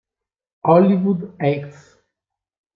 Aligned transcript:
Hollywood 0.65 1.37
Heights 1.37 2.01